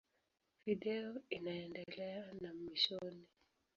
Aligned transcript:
Video 0.65 1.21
inaendelea 1.29 2.33
na 2.41 2.53
mwishoni. 2.53 3.27